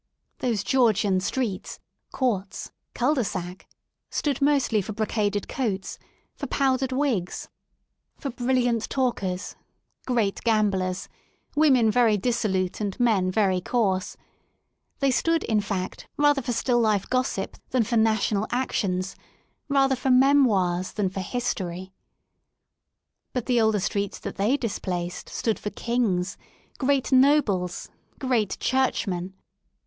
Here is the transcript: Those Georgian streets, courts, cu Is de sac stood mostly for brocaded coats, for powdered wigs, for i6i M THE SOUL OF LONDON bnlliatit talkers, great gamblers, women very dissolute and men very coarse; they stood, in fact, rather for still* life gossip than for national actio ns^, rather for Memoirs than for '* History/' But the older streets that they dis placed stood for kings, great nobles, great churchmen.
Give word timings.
Those 0.39 0.63
Georgian 0.63 1.19
streets, 1.19 1.77
courts, 2.11 2.71
cu 2.95 3.11
Is 3.11 3.15
de 3.17 3.23
sac 3.23 3.67
stood 4.09 4.41
mostly 4.41 4.81
for 4.81 4.93
brocaded 4.93 5.47
coats, 5.47 5.99
for 6.33 6.47
powdered 6.47 6.91
wigs, 6.91 7.49
for 8.17 8.31
i6i 8.31 8.31
M 8.31 8.31
THE 8.31 8.31
SOUL 8.31 8.31
OF 8.31 8.55
LONDON 8.65 8.73
bnlliatit 8.81 8.87
talkers, 8.89 9.55
great 10.07 10.43
gamblers, 10.43 11.07
women 11.55 11.91
very 11.91 12.17
dissolute 12.17 12.81
and 12.81 12.99
men 12.99 13.29
very 13.29 13.61
coarse; 13.61 14.17
they 15.01 15.11
stood, 15.11 15.43
in 15.43 15.61
fact, 15.61 16.07
rather 16.17 16.41
for 16.41 16.51
still* 16.51 16.79
life 16.79 17.07
gossip 17.07 17.55
than 17.69 17.83
for 17.83 17.95
national 17.97 18.47
actio 18.49 18.89
ns^, 18.97 19.15
rather 19.69 19.95
for 19.95 20.09
Memoirs 20.09 20.93
than 20.93 21.09
for 21.09 21.19
'* 21.19 21.19
History/' 21.35 21.91
But 23.33 23.45
the 23.45 23.61
older 23.61 23.79
streets 23.79 24.17
that 24.17 24.37
they 24.37 24.57
dis 24.57 24.79
placed 24.79 25.29
stood 25.29 25.59
for 25.59 25.69
kings, 25.69 26.39
great 26.79 27.11
nobles, 27.11 27.89
great 28.17 28.57
churchmen. 28.59 29.35